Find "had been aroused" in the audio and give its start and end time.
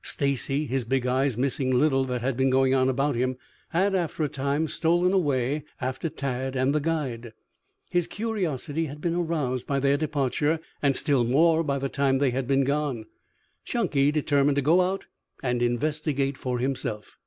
8.86-9.66